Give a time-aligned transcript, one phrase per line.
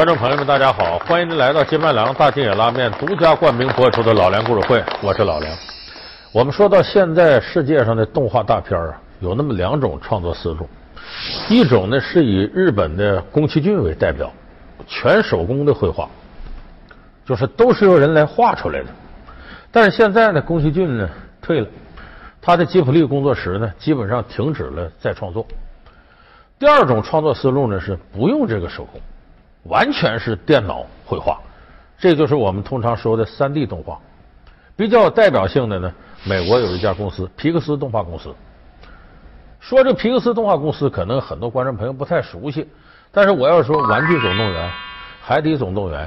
[0.00, 0.98] 观众朋友们，大家好！
[1.00, 5.54] 欢迎您来到金麦郎大金野拉面独家冠名播出的《老梁故事会》，我是老梁。
[6.32, 10.66] 我们说到现在世界上的动画大片啊，有那么两种创作思路，
[11.50, 14.32] 一种呢是以日本的宫崎骏为代表，
[14.86, 16.08] 全手工的绘画，
[17.26, 18.86] 就是都是由人来画出来的。
[19.70, 21.06] 但是现在呢，宫崎骏呢
[21.42, 21.66] 退了，
[22.40, 25.46] 他的吉卜力工作室呢基本上停止了再创作。
[26.58, 28.98] 第二种创作思路呢是不用这个手工。
[29.64, 31.38] 完全是电脑绘画，
[31.98, 33.98] 这就是我们通常说的三 D 动画。
[34.76, 35.92] 比较有代表性的呢，
[36.24, 38.34] 美国有一家公司皮克斯动画公司。
[39.60, 42.66] 说这皮克斯动画公司，可能很多观众朋友不太熟悉，
[43.12, 44.68] 但是我要说《玩具总动员》
[45.20, 46.06] 《海底总动员》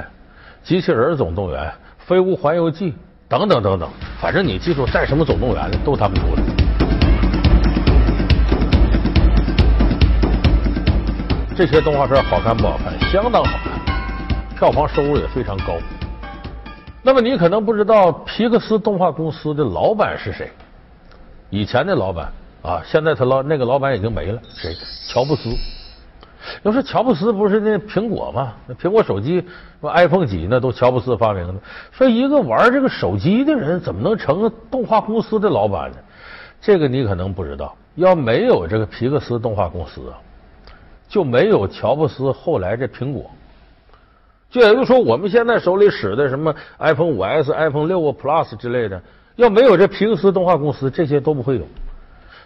[0.68, 1.62] 《机器人总动员》
[2.00, 2.92] 《飞屋环游记》
[3.30, 3.88] 等等等等，
[4.20, 6.53] 反正你记住，带什么总动员的都他们出的。
[11.56, 13.00] 这些动画片好看不好看？
[13.12, 13.80] 相当好看，
[14.58, 15.78] 票房收入也非常高。
[17.04, 20.50] 那么你可能不知道皮克斯动画公司的老板是谁？
[21.52, 22.32] 以前的老板
[22.64, 24.42] 啊，现在他老那个老板已经没了。
[24.50, 24.76] 谁？
[25.08, 25.50] 乔布斯。
[26.64, 28.54] 要说乔布斯不是那苹果吗？
[28.66, 29.48] 那苹果手机
[29.80, 31.54] 说 iPhone 几那都乔布斯发明的。
[31.92, 35.98] 说一个玩这个手机的人怎么能成动画公司的老板呢？
[36.60, 37.76] 这个你可能不知道。
[37.94, 40.18] 要没有这个皮克斯动画公司啊。
[41.14, 43.30] 就没有乔布斯后来这苹果，
[44.50, 49.00] 就也就是说，我们现在手里使的什么 iPhone 五 S、iPhone 六 Plus 之类的，
[49.36, 51.68] 要没有这皮克斯动画公司，这些都不会有。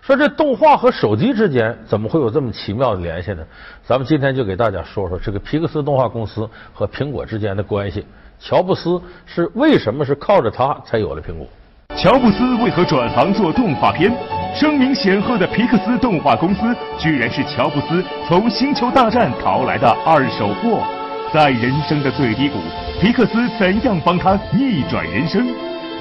[0.01, 3.41] 说这动画和手机之间怎么会有这么奇妙的联系呢？
[3.85, 8.05] 咱们今天就给大家说说这个皮克斯动画公司和苹果之间的关系。
[8.37, 11.47] 乔布斯是为什么是靠着他才有了苹果？
[11.95, 14.11] 乔布斯为何转行做动画片？
[14.59, 16.61] 声名显赫的皮克斯动画公司，
[16.97, 20.81] 居然是乔布斯从星球大战淘来的二手货。
[21.31, 22.57] 在人生的最低谷，
[22.99, 25.45] 皮克斯怎样帮他逆转人生？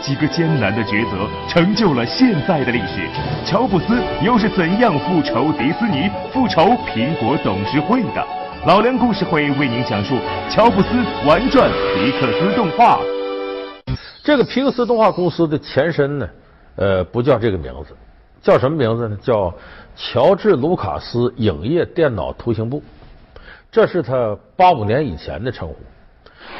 [0.00, 3.06] 几个艰难的抉择，成就了现在的历史。
[3.44, 8.26] 乔布斯又是怎样复仇迪斯尼、复仇苹果董事会的？
[8.66, 10.16] 老梁故事会为您讲述
[10.48, 10.88] 乔布斯
[11.26, 13.00] 玩转皮克斯动画。
[14.24, 16.28] 这个皮克斯动画公司的前身呢，
[16.76, 17.94] 呃，不叫这个名字。
[18.46, 19.18] 叫什么名字呢？
[19.20, 19.52] 叫
[19.96, 22.80] 乔治·卢卡斯影业电脑图形部，
[23.72, 25.74] 这是他八五年以前的称呼。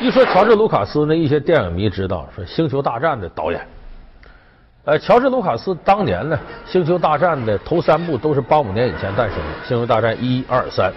[0.00, 3.64] 一说乔治·卢卡斯呢，一些电影迷知道，说《星球大战》的导演。
[4.84, 6.36] 呃，乔治·卢卡斯当年呢，
[6.72, 10.92] 《星球大战》的头三部都是八五年以前诞生的，《星球大战》一二三。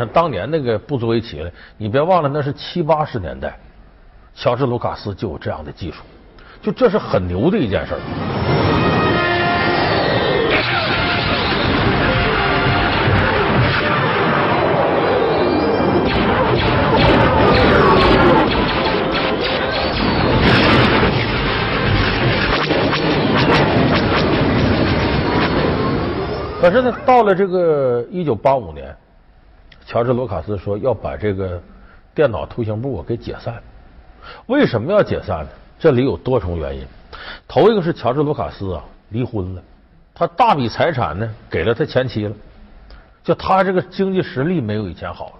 [0.00, 1.50] 像当年那个不足为奇了。
[1.76, 3.54] 你别忘了，那是七八十年代，
[4.34, 6.02] 乔治·卢卡斯就有这样的技术，
[6.62, 7.94] 就这是很牛的一件事。
[26.58, 28.94] 可是呢，到了这个一九八五年，
[29.90, 31.60] 乔治·卢卡斯说要把这个
[32.14, 33.60] 电脑图形部给解散。
[34.46, 35.48] 为什么要解散呢？
[35.80, 36.86] 这里有多重原因。
[37.48, 39.62] 头一个是乔治·卢卡斯啊离婚了，
[40.14, 42.32] 他大笔财产呢给了他前妻了，
[43.24, 45.32] 就他这个经济实力没有以前好了。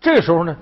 [0.00, 0.56] 这时候呢，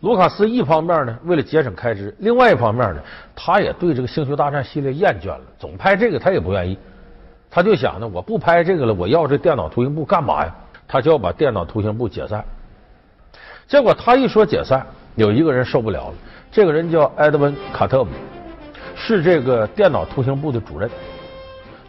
[0.00, 3.00] 卢卡斯一方面呢为了节省开支，另外一方面呢，
[3.34, 6.76] 他也对这个《星球大战》系列厌倦了，总拍这个他也不愿意。
[7.50, 10.54] 他就想呢，我不拍这个了，我要这电脑图形部干嘛呀？
[10.92, 12.44] 他就要把电脑图形部解散。
[13.66, 16.14] 结果他一说解散，有一个人受不了了。
[16.50, 18.10] 这个人叫埃德温·卡特姆，
[18.94, 20.90] 是这个电脑图形部的主任。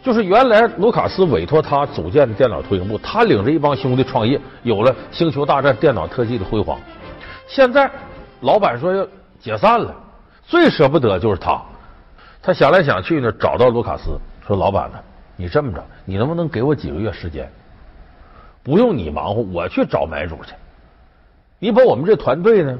[0.02, 6.80] 就是原来卢卡斯委托他组建的电脑图形部，他领着一帮兄弟创业，有了《星球大战》电脑特技的辉煌。
[7.46, 7.90] 现在
[8.40, 9.06] 老板说要
[9.38, 9.94] 解散了，
[10.46, 11.60] 最舍不得就是他。
[12.40, 14.98] 他想来想去呢，找到卢卡斯说：“老板呢？”
[15.36, 17.46] 你这么着，你能不能给我几个月时间？
[18.64, 20.54] 不用你忙活，我去找买主去。
[21.58, 22.76] 你把我们这团队呢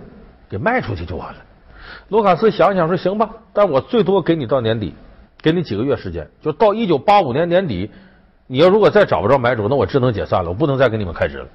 [0.49, 1.37] 给卖出去就完了。
[2.09, 4.95] 卢卡斯想想说：“行吧，但我最多给你到年底，
[5.41, 7.91] 给你几个月时间，就到一九八五年年底。
[8.47, 11.47] 你要如果再找不着买主，那我只能解散了，我不能再给你们开支了。”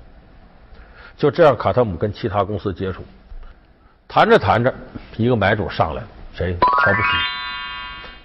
[1.17, 3.03] 就这样，卡特姆跟其他公司接触，
[4.07, 4.73] 谈着谈着，
[5.17, 6.55] 一个买主上来了，谁？
[6.59, 7.07] 乔布斯。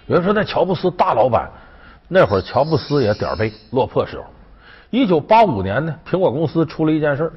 [0.06, 1.50] 有人说那乔布斯大老板，
[2.08, 4.24] 那会儿乔布斯也点儿背落魄时候。
[4.94, 7.32] 一九八五年呢，苹果公司出了一件事儿，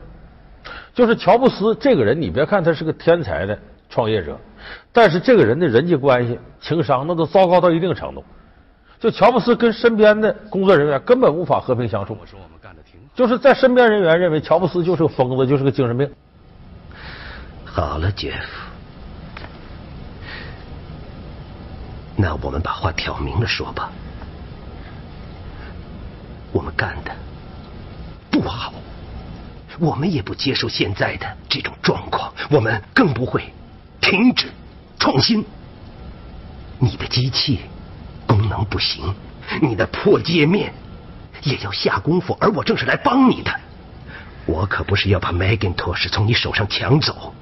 [0.94, 3.58] 就是乔布斯这个人，你别看他是个天才的
[3.90, 4.40] 创业者，
[4.94, 8.24] 但是这个人的人际关系、情商那都糟糕到一定程度。
[9.00, 12.16] 就乔布斯跟身边的工作人员根本无法和平相处。
[12.20, 13.08] 我说我们干的挺好。
[13.16, 16.08] 就是在身边人员认为乔布斯就是个疯子，就是个精神病。
[17.66, 18.72] 好了，杰夫，
[22.16, 23.92] 那我们把话挑明了说吧。
[26.52, 27.12] 我们干的
[28.30, 28.74] 不好，
[29.80, 33.54] 我们也不接受现在的这种状况，我们更不会
[34.02, 34.48] 停止
[35.00, 35.46] 创新。
[36.80, 37.60] 你的机器。
[38.28, 39.16] 功能不行，
[39.62, 40.74] 你的破界面
[41.44, 43.50] 也要下功夫，而我正是来帮你的。
[44.46, 47.34] 我可不是要把 Macintosh 从你手上抢走，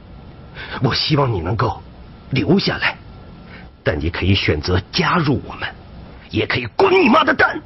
[0.83, 1.81] 我希望你能够
[2.29, 2.95] 留下来，
[3.83, 5.67] 但你可以选择加入我们，
[6.29, 7.59] 也可以滚你妈的蛋！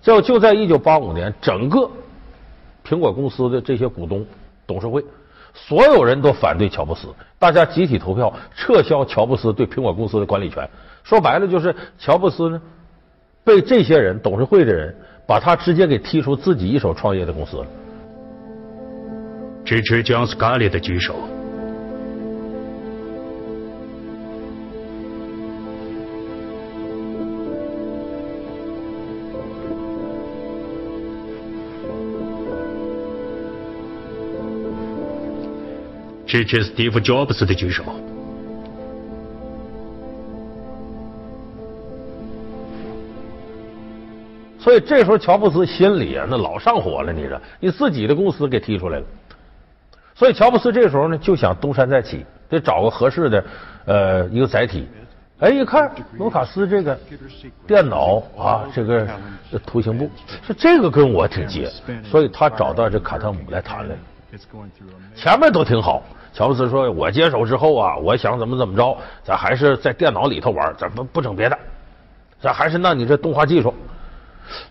[0.00, 1.90] 就就在一九八五年，整个
[2.84, 4.24] 苹果公司的这些股东
[4.66, 5.02] 董事会，
[5.52, 7.08] 所有人都反对乔布斯，
[7.38, 10.68] 大家集体投票撤销乔布斯对苹果公司的管理权。
[11.02, 12.60] 说白了就是乔布斯呢，
[13.42, 14.94] 被这些人董事会的人
[15.26, 17.66] 把他直接给踢出自己一手创业的公司了。
[19.64, 21.14] 支持 John Scully 的举手。
[36.34, 37.84] 支持 Steve Jobs 的举手。
[44.58, 47.12] 所以这时候乔布斯心里啊，那老上火了。
[47.12, 49.04] 你说，你自己的公司给踢出来了。
[50.16, 53.44] 所以乔布斯这时候呢，就想东山再起，得找个合适的
[53.84, 54.88] 呃一个载体。
[55.38, 56.98] 哎，一看卢卡斯这个
[57.64, 59.06] 电脑啊，这个
[59.64, 60.10] 图形部，
[60.42, 61.70] 说这个跟我挺接，
[62.02, 63.98] 所以他找到这卡特姆来谈来了。
[65.14, 66.02] 前面都挺好，
[66.32, 71.58] 乔布斯说：“我接手之后啊，我想怎么怎么着，咱还是在电脑里头玩，咱不不整别的，
[72.40, 73.74] 咱还是那你这动画技术。”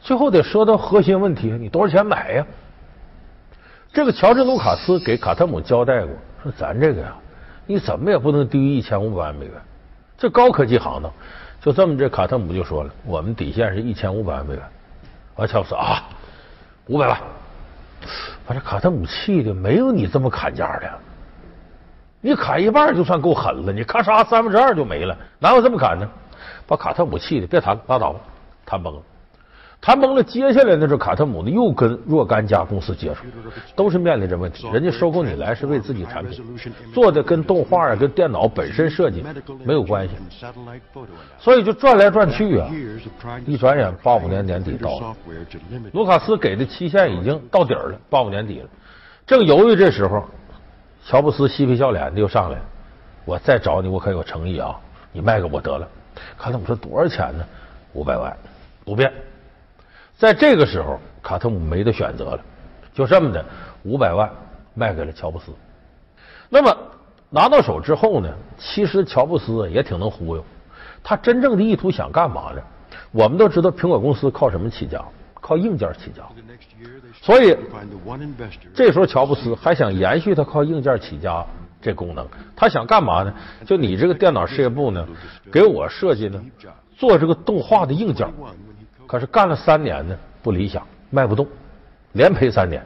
[0.02, 2.46] 最后得说到核心问题，你多少钱买呀？
[3.92, 6.14] 这个乔治·卢卡斯给卡特姆交代过，
[6.44, 7.16] 说咱这个呀，
[7.66, 9.54] 你怎么也不能低于一千五百万美元，
[10.18, 11.12] 这高科技行当。
[11.62, 14.64] 就这么，这卡特姆就说了，我们底线是一千五百万美元。
[15.38, 16.04] 完，乔布斯啊，
[16.88, 17.18] 五百万。
[18.46, 20.90] 把这卡特姆气的，没有你这么砍价的，
[22.22, 26.10] 你砍一半就算够狠了，你咔嚓三分之二就没了，哪有这么砍呢？
[26.66, 28.20] 把卡特姆气的，别谈，拉倒吧，
[28.66, 29.02] 谈崩了。
[29.84, 30.88] 谈崩了，接下来呢？
[30.88, 33.26] 这卡特姆呢又跟若干家公司接触，
[33.76, 34.66] 都是面临着问题。
[34.72, 36.42] 人家收购你来是为自己产品
[36.94, 39.22] 做的，跟动画啊、跟电脑本身设计
[39.66, 40.16] 没有关系，
[41.38, 42.70] 所以就转来转去啊。
[43.46, 45.16] 一转眼，八五年年底到了，
[45.92, 48.70] 卢卡斯给的期限已经到底了，八五年底了。
[49.28, 50.24] 正犹豫这时候，
[51.06, 52.66] 乔布斯嬉皮笑脸的又上来了
[53.26, 54.80] ：“我再找你，我可有诚意啊！
[55.12, 55.86] 你卖给我得了。”
[56.40, 57.44] 卡特姆说：“多少钱呢？
[57.92, 58.34] 五百万，
[58.86, 59.12] 不变。”
[60.24, 62.40] 在这个时候，卡特姆没得选择了，
[62.94, 63.44] 就这么的
[63.84, 64.32] 五百万
[64.74, 65.52] 卖给了乔布斯。
[66.48, 66.74] 那么
[67.30, 70.46] 拿到手之后呢，其实乔布斯也挺能忽悠。
[71.04, 72.62] 他真正的意图想干嘛呢？
[73.12, 75.04] 我们都知道，苹果公司靠什么起家？
[75.42, 76.24] 靠硬件起家。
[77.22, 77.58] 所以
[78.74, 81.46] 这时候乔布斯还想延续他靠硬件起家
[81.82, 82.26] 这功能。
[82.56, 83.34] 他想干嘛呢？
[83.66, 85.06] 就你这个电脑事业部呢，
[85.52, 86.42] 给我设计呢，
[86.96, 88.26] 做这个动画的硬件。
[89.14, 91.48] 可是干了三年呢，不理想，卖不动，
[92.14, 92.84] 连赔三年。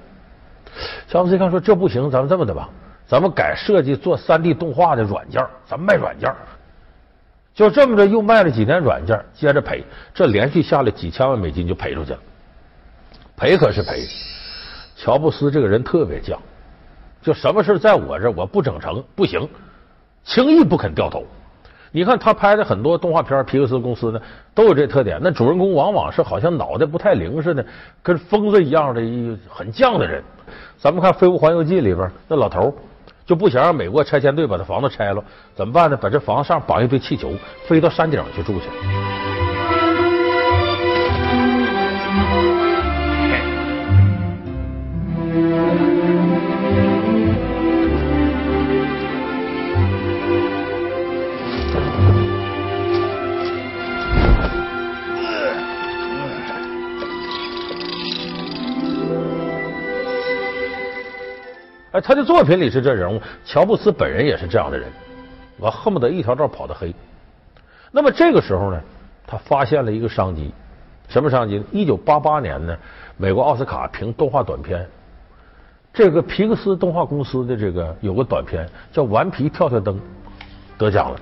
[1.07, 2.69] 乔布斯一看说：“这不行，咱们这么的吧，
[3.07, 6.29] 咱们改设计做三 D 动画的软件，咱们卖软件。”
[7.55, 12.19] 就这么着，又卖了几年软件，接着赔，这连续下了几千万美金就赔出去了。
[13.37, 14.05] 赔可是赔，
[14.97, 16.37] 乔布斯这个人特别犟，
[17.21, 19.47] 就什么事在我这我不整成不行，
[20.25, 21.25] 轻易不肯掉头。
[21.97, 24.21] 你看他拍的很多动画片，皮克斯公司呢
[24.53, 25.19] 都有这特点。
[25.19, 27.65] 那主人公往往是好像脑袋不太灵似的，
[28.03, 30.23] 跟疯子一样的一很犟的人。
[30.77, 32.71] 咱们看《飞屋环游记》里边那老头
[33.25, 35.23] 就不想让美国拆迁队把他房子拆了，
[35.55, 35.97] 怎么办呢？
[35.99, 37.31] 把这房子上绑一堆气球，
[37.65, 38.67] 飞到山顶上去住去。
[62.01, 64.87] 他的作品里是这人物，乔布斯本人也是这样的人。
[65.57, 66.93] 我恨不得一条道跑到黑。
[67.91, 68.81] 那么这个时候呢，
[69.25, 70.53] 他发现了一个商机，
[71.07, 71.63] 什么商机？
[71.71, 72.77] 一九八八年呢，
[73.17, 74.87] 美国奥斯卡评动画短片，
[75.93, 79.95] 这个皮克斯动画公司的这个有个短片叫《顽皮跳跳灯》，
[80.77, 81.17] 得奖了。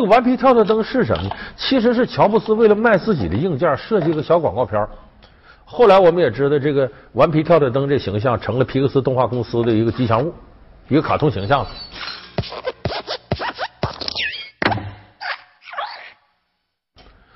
[0.00, 1.30] 这个顽皮跳跳灯是什么？
[1.56, 4.88] 其实是乔布斯为了卖自己的硬件设计一个小广告片
[5.66, 10.32] 后来我们也知道，这个顽皮跳跳灯这形象成了皮克斯动画公司的一个吉祥物，
[10.88, 11.68] 一个卡通形象了。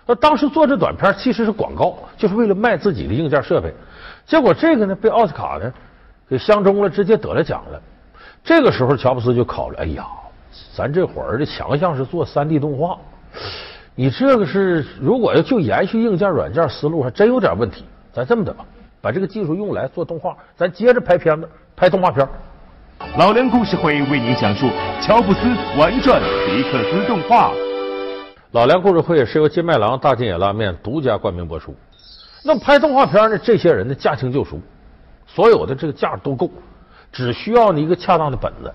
[0.07, 3.75] 那当时做这短片其实是广告，就是为了卖自己的硬件设备。
[4.25, 5.71] 结果这个呢被奥斯卡呢
[6.27, 7.83] 给相中了，直接得了奖了。
[8.43, 10.07] 这个时候乔布斯就考虑：哎呀。
[10.75, 12.99] 咱这会儿的强项是做三 D 动画，
[13.95, 17.85] 你这个是如果要就延续硬件软件思路，还真有点问题。
[18.13, 18.65] 咱这么的吧，
[19.01, 22.29] 把这个技术用来做动画，咱接着拍片子，拍动画片。
[23.17, 24.69] 老梁故事会为您讲述
[25.03, 25.41] 乔布斯
[25.79, 27.53] 玩转皮克斯动画。
[28.53, 31.75] 老梁故事会是由金麦郎大金野拉面独家冠名播出。
[32.45, 33.39] 那么拍动画片呢？
[33.39, 34.61] 这些人的驾轻就熟，
[35.27, 36.49] 所有的这个价都够，
[37.11, 38.73] 只需要你一个恰当的本子，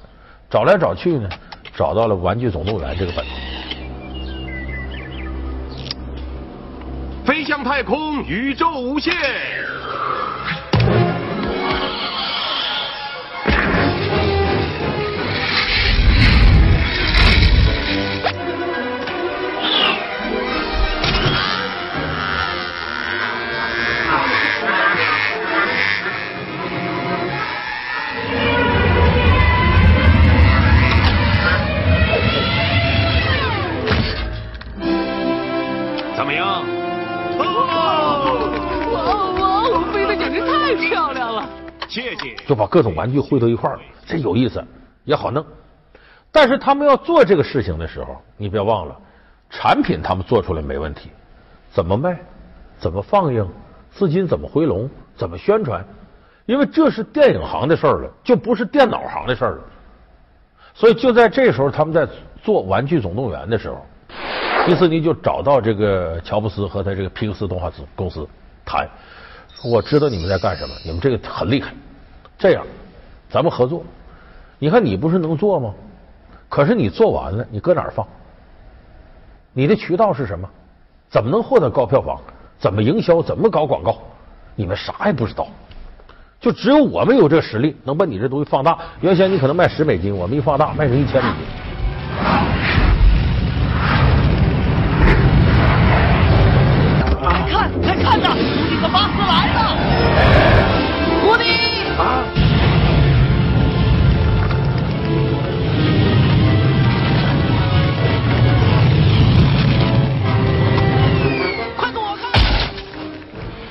[0.50, 1.30] 找来找去呢。
[1.76, 3.32] 找到了《玩具总动员》这个本子，
[7.26, 9.14] 飞向太空，宇宙无限。
[42.70, 44.64] 各种玩具汇到一块儿，这有意思，
[45.04, 45.46] 也好弄。
[46.32, 48.96] 但是他们要做这个事情的时候，你别忘了，
[49.50, 51.10] 产品他们做出来没问题，
[51.72, 52.20] 怎么卖，
[52.80, 53.48] 怎么放映，
[53.92, 55.84] 资金怎么回笼，怎么宣传？
[56.46, 59.62] 因为这是电影行的事儿了，就不是电脑行的事儿了。
[60.74, 62.08] 所以就在这时候，他们在
[62.42, 63.84] 做《玩具总动员》的时候，
[64.66, 68.28] 迪士尼就找到这个乔布斯和他这个皮克斯动画公司
[68.64, 68.88] 谈，
[69.64, 71.74] 我知道你们在干什么，你们这个很厉害。
[72.40, 72.66] 这样，
[73.30, 73.84] 咱们合作。
[74.58, 75.74] 你看，你不是能做吗？
[76.48, 78.08] 可是你做完了，你搁哪儿放？
[79.54, 80.50] 你的渠道是什么？
[81.10, 82.20] 怎么能获得高票房？
[82.58, 83.22] 怎么营销？
[83.22, 83.98] 怎么搞广告？
[84.56, 85.48] 你们啥也不知道。
[86.40, 88.78] 就只有我们有这实力，能把你这东西放大。
[89.02, 92.59] 原先你可能卖十美金，我们一放大，卖成一千美金。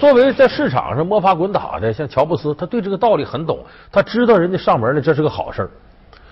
[0.09, 3.59] 作为在市场上摸爬滚打的，像乔布斯，他对这个道理很懂，
[3.93, 5.69] 他知道人家上门了，这是个好事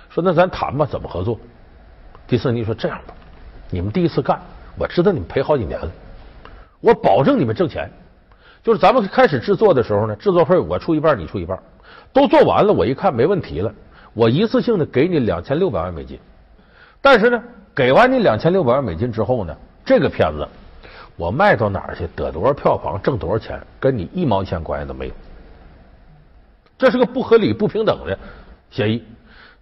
[0.09, 1.39] 说那咱谈吧，怎么合作？
[2.27, 3.13] 迪士尼说这样吧，
[3.69, 4.41] 你们第一次干，
[4.79, 5.91] 我知道你们赔好几年了，
[6.81, 7.91] 我保证你们挣钱。
[8.63, 11.59] 就是咱们开始制作的时候呢，制作费我出一半，你出一半。
[12.15, 13.71] 都做完了，我一看没问题了，
[14.15, 16.19] 我一次性的给你两千六百万美金。
[17.03, 17.43] 但是呢，
[17.75, 19.55] 给完你两千六百万美金之后呢，
[19.85, 20.49] 这个片子
[21.17, 25.15] 我卖到哪儿去，得多少票房，挣多少钱，跟你一毛钱关系都没有。
[26.79, 28.19] 这是个不合理、不平等的
[28.71, 29.03] 协议。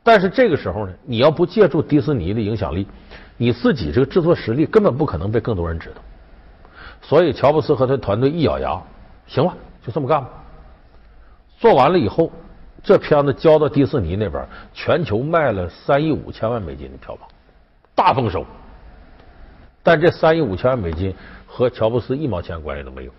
[0.02, 2.86] 但是这个时候呢，你要不借助迪士尼的影响力，
[3.36, 5.96] 你自己这个制作实力根本不可能被更多人知道。
[7.00, 8.82] 所以乔布斯和他团队一咬牙，
[9.26, 9.54] 行了，
[9.86, 10.30] 就这么干吧。
[11.58, 12.30] 做完了以后。
[12.86, 17.26] 这片子交到迪士尼那边，全球卖了三亿五千万美金的票房，
[17.94, 18.44] 大丰收。
[19.82, 21.14] 但这三亿五千万美金
[21.56, 23.12] 和乔布斯一毛钱关系都没有。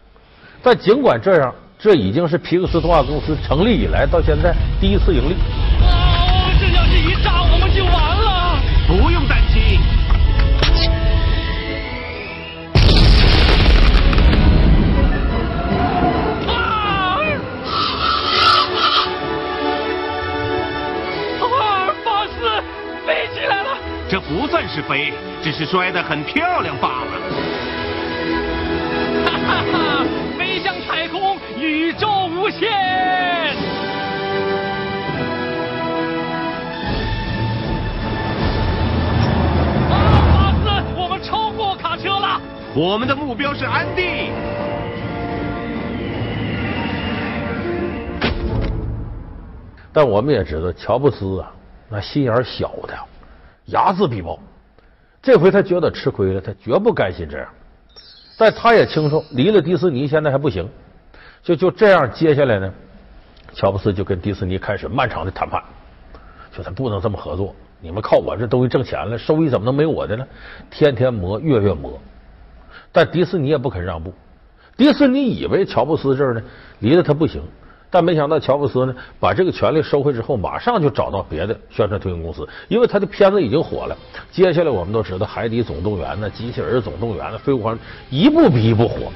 [0.62, 5.36] 但尽管这样，这已经是皮克斯动画公司成立以来到现在第一次盈利。
[5.80, 8.60] 哦，这要是一炸，我们就完了。
[8.90, 9.80] 不用担心。
[23.06, 23.78] 飞起来了！
[24.10, 25.14] 这不算是飞，
[25.44, 27.55] 只是摔得很漂亮罢了。
[31.58, 32.70] 宇宙无限。
[39.90, 42.42] 阿拉巴斯，我们超过卡车了。
[42.76, 44.32] 我们的目标是安迪。
[49.94, 51.50] 但我们也知道，乔布斯啊，
[51.88, 52.94] 那心眼儿小的，
[53.68, 54.38] 睚眦必报。
[55.22, 57.48] 这回他觉得吃亏了，他绝不甘心这样。
[58.38, 60.70] 但他也清楚，离了迪士尼现在还不行，
[61.46, 62.74] 就就这样，接下来呢，
[63.54, 65.62] 乔布斯就跟迪士尼开始漫长的谈判，
[66.52, 70.26] 说他不能这么合作，你们靠我这东西挣钱了，收益怎么能没我的呢？
[70.72, 72.00] 天天磨，月月磨。
[72.92, 74.12] 但迪士尼也不肯让步，
[74.76, 76.42] 迪士尼以为乔布斯这儿呢
[76.80, 77.40] 离了他不行。
[77.92, 83.96] 但没想到乔布斯呢，把这个权利收回之后，马上就找到别的宣传推广公司，因为他的片子已经火了。
[84.32, 87.76] 接下来我们都知道，《海底总动员》呢，《机器人总动员》呢，《飞虎航》
[88.10, 89.12] 一部比一部火。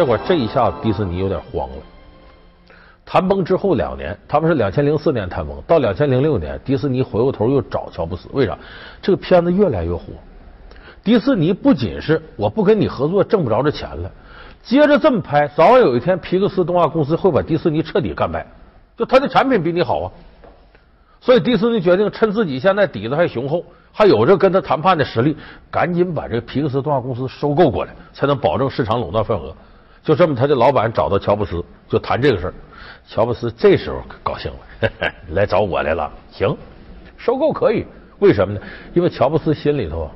[0.00, 1.76] 结果这一下，迪士尼有点慌了。
[3.04, 8.56] 谈崩之后两年，他们是两千零四年谈崩，到两千零六年，迪士尼回过头又找乔布斯，为啥？
[9.02, 10.04] 这个片子越来越火。
[11.04, 14.10] 迪士尼不仅是我不跟你合作，挣不着这钱了，
[14.62, 18.46] 接着这么拍，早晚有一天皮克斯动画公司会把迪士尼彻底干败，
[18.96, 20.10] 就他的产品比你好啊。
[21.20, 25.36] 所以迪士尼决定趁自己现在底子还雄厚，还有着跟他谈判的实力，
[25.70, 29.54] 赶紧把这个皮克斯动画公司收购过来，才能保证市场垄断份额。
[30.10, 32.54] 就这么，他的老板找到乔布斯，就谈这个事儿。
[33.06, 34.90] 乔布斯这时候高兴了，
[35.34, 36.10] 来找我来了。
[36.32, 36.56] 行，
[37.16, 37.86] 收购可以。
[38.18, 38.60] 为什么呢？
[38.92, 40.10] 因为乔布斯心里头，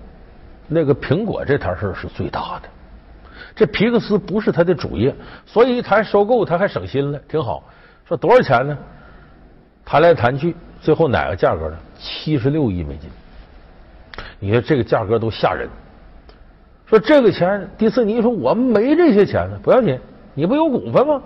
[0.67, 2.69] 那个苹果这摊事儿是最大的。
[3.55, 5.15] 这皮克斯不是他的主业，
[5.47, 7.63] 所以一谈收购他还省心了，挺好。
[8.05, 8.77] 说多少钱呢？
[9.85, 11.77] 谈来谈去，最后哪个价格呢？
[11.97, 13.09] 七十六亿美金。
[14.41, 15.69] 你说这个价格都吓人。
[16.95, 19.99] 说这个钱，迪士尼说我们没这些钱呢，不要紧，
[20.33, 21.21] 你不有股份吗？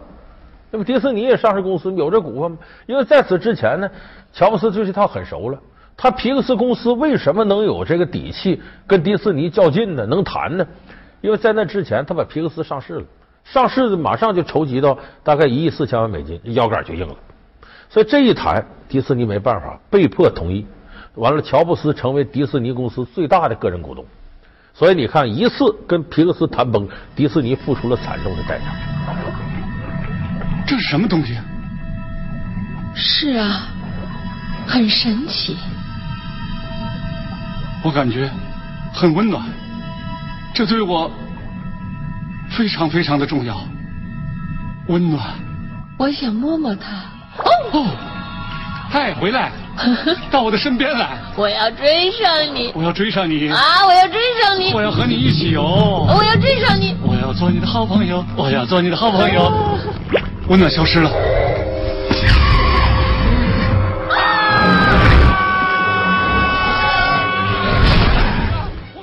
[0.71, 2.57] 那么迪士尼也上市公司，有这股份吗？
[2.87, 3.91] 因为在此之前呢，
[4.33, 5.59] 乔布斯对这套很熟了。
[5.95, 10.07] 他皮克斯公司为什么能有这个底气跟迪士尼较劲呢？
[10.07, 10.67] 能谈呢？
[11.21, 13.05] 因为在那之前，他把皮克斯上市了，
[13.45, 17.15] 上市马上就筹集到大概一亿四千万美金，腰杆就硬了。
[17.91, 20.67] 所以这一谈，迪士尼没办法，被迫同意。
[21.17, 24.03] 完了，乔布斯成为迪士尼公司最大的个人股东。
[24.79, 28.67] 所以你看，一次跟皮克斯谈崩，迪士尼付出了惨重的代价。
[30.65, 31.37] 这是什么东西？
[32.95, 33.63] 是啊，
[34.69, 35.57] 很神奇。
[37.83, 38.31] 我感觉
[38.93, 39.45] 很温暖，
[40.55, 41.11] 这对我
[42.49, 43.61] 非常非常的重要。
[44.87, 45.21] 温暖。
[45.97, 47.03] 我想摸摸它。
[47.73, 47.85] 哦，
[48.89, 49.51] 嗨，回来，
[50.31, 51.19] 到我的身边来。
[51.37, 52.73] 我要追上你。
[52.75, 53.49] 我要追上你。
[53.49, 54.73] 啊，我要追上你。
[54.73, 55.63] 我要和你一起游。
[55.63, 56.97] 我要追上你。
[57.03, 58.25] 我要做你的好朋友。
[58.37, 59.79] 我要做你的好朋友。
[60.49, 61.11] 温暖消失了。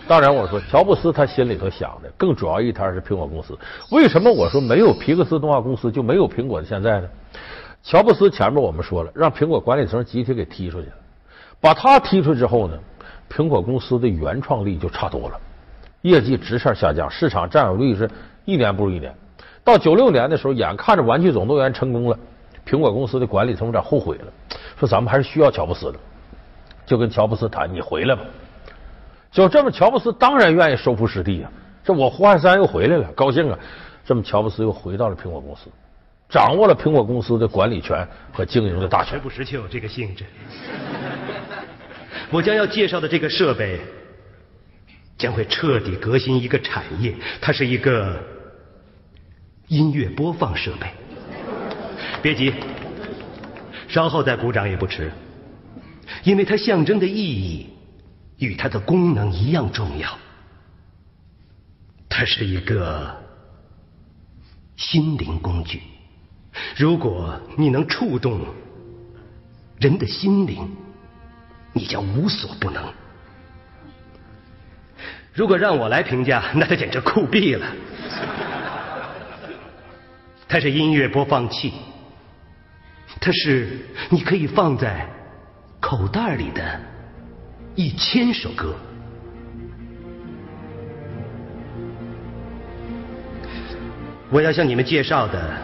[0.08, 3.58] 当然，我说乔布斯他心里头想的更主要一摊是苹果公司。
[3.90, 7.08] 为什么我说没有皮克斯动画公司就没有苹果的现在呢？
[7.86, 10.96] 乔布斯前面我们说了，让苹果管理层集体给踢出去了，
[11.62, 12.76] 把他踢出去之后呢，
[13.30, 15.40] 苹果公司的原创力就差多了，
[16.02, 18.10] 业绩直线下降，市场占有率是
[18.44, 19.14] 一年不如一年。
[19.64, 22.18] 到九六年的时候，眼看着《玩具总动员》成功了，
[22.66, 24.26] 苹果公司的管理层有点后悔了，
[24.80, 26.00] 说咱们还是需要乔布斯的，
[26.88, 28.24] 就跟乔布斯谈，你回来吧。
[29.32, 31.52] 就这么，乔布斯当然愿意收复失地啊，
[31.84, 33.60] 这我胡汉三又回来了，高兴啊！
[34.04, 35.68] 这么乔布斯又回到了苹果公司，
[36.30, 39.20] 掌握了苹果公司的管理权和经营的大权。
[39.20, 40.26] 不实就这个性质。
[42.32, 43.80] 我将要介绍的这个设备，
[45.18, 47.16] 将会彻底革新一个产业。
[47.40, 48.22] 它是一个
[49.68, 50.88] 音乐播放设备。
[52.22, 52.54] 别急，
[53.88, 55.12] 稍后再鼓掌也不迟，
[56.24, 57.70] 因为它象征的意义
[58.40, 60.18] 与它的功能一样重要。
[62.10, 63.16] 它是一个
[64.76, 65.82] 心灵工具。
[66.76, 68.40] 如果你能触动
[69.80, 70.70] 人的心灵，
[71.74, 72.84] 你将无所不能。
[75.34, 77.68] 如果让我来评价，那它简直酷毙了。
[80.48, 81.74] 它是音乐播放器，
[83.20, 85.06] 它是你可以放在
[85.82, 86.80] 口袋里的
[87.76, 88.74] 一千首歌。
[94.30, 95.58] 我要向你们介绍的，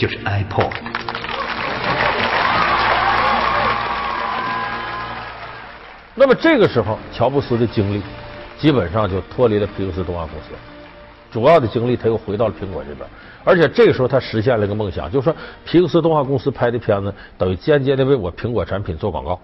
[0.00, 0.72] 就是 iPod。
[6.14, 8.02] 那么这个时候，乔布斯的精力
[8.56, 10.54] 基本上就脱离了皮克斯动画公司，
[11.30, 13.06] 主要的精力他又回到了苹果这边。
[13.44, 15.36] 而且这个时候，他实现了一个梦想，就是说
[15.66, 19.38] 皮克斯动画公司拍的片子等于间接的为我苹果产品做广告。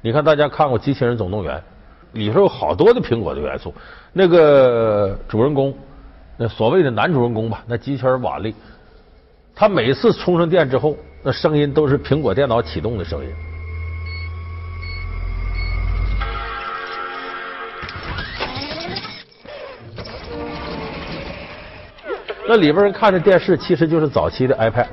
[0.00, 1.56] 你看，大家看过《机器人总动员》，
[2.12, 3.74] 里头有好多的苹果的元素。
[4.14, 5.76] 那个主人公，
[6.38, 8.54] 那所谓的男主人公吧，那机器人瓦力，
[9.60, 13.30] 他每次充上电之后，那声音都是苹果电脑启动的声音。
[22.48, 24.86] 那里边人看的电视其实就是早期的 iPad，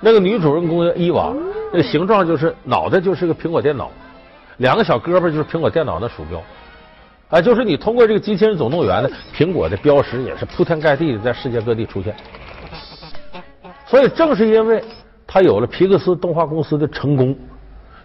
[0.00, 1.34] 那个女主人公伊娃，
[1.72, 3.90] 那个形状就是脑袋就是个苹果电脑，
[4.58, 6.42] 两个小胳膊就是苹果电脑的鼠标，
[7.30, 12.14] 啊，就是你通过这个机器人总动员呢，苹果的标识也是铺天盖地的在世界各地出现。
[13.90, 14.84] 所以正是因为
[15.26, 17.36] 他有了皮克斯动画公司的成功，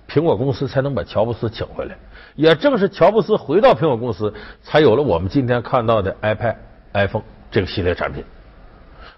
[0.09, 1.95] 苹果公司才能把乔布斯请回来。
[2.33, 6.55] 也正是乔布斯回到苹果公司，才有了我们今天看到的 iPad、
[6.93, 7.21] iPhone
[7.51, 8.23] 这个系列产品。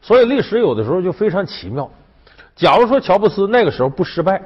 [0.02, 1.90] 所以历史有的时候就非常奇妙。
[2.54, 4.42] 假如说乔布斯那个时候不失败，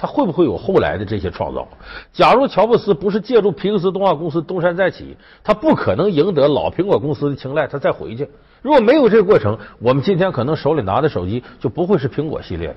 [0.00, 1.66] 他会不会有后来的这些创造？
[2.12, 8.30] 假如乔布斯不是借助皮克斯动画公司东山再起，他不可能赢得老苹果公司的青睐，他再回去。
[8.62, 12.76] 如果没有这个过程，我们今天可能手里拿的手机就不会是苹果系列。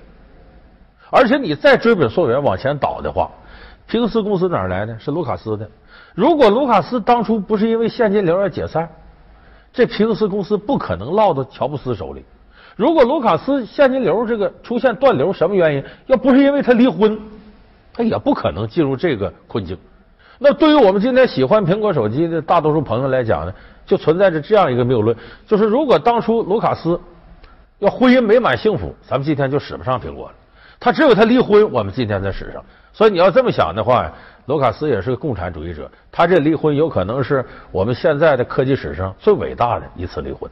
[1.12, 3.30] 而且你再追本溯源往前倒的话，
[3.86, 4.98] 皮克斯公司哪来的？
[4.98, 5.70] 是卢卡斯的。
[6.16, 8.90] 如果卢卡斯当初不是因为现金流而解散，
[9.72, 12.26] 这皮克斯公司不可能落到乔布斯手里。
[12.76, 15.84] 如果卢卡斯现金流这个出现断流，什么原因？
[16.08, 17.20] 要不是因为他离婚，
[17.94, 19.78] 他也不可能进入这个困境。
[20.40, 23.54] 那对于我们今天喜欢苹果手机的大多数朋友来讲呢，
[23.86, 27.00] 就存在着这样一个谬论：就是如果当初卢卡斯
[27.80, 30.36] 要婚姻美满幸福，咱们今天就使不上苹果了。
[30.80, 32.64] 他只有他离婚，我们今天才使上。
[32.94, 34.12] 所以你要这么想的话，
[34.48, 40.50] 卢卡斯也是个共产主义者，他这离婚有可能是我们现在的科技史上最伟大的一次离婚。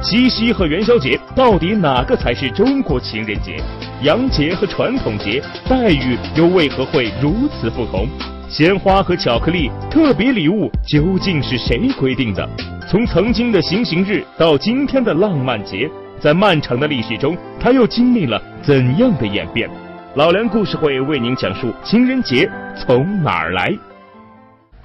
[0.00, 3.60] 七夕和元宵节到底哪个才是中国情人节？
[4.02, 8.06] 洋节和传统节待遇又为何会如此不同？
[8.48, 12.48] 鲜花和巧克力特别礼物究竟是谁规定的？
[12.88, 19.68] 从曾经的行刑日到今天的浪漫节，在漫长的历史中，它又经历了怎样的演变？
[20.14, 23.76] 老梁故事会为您讲述情人节从哪儿来。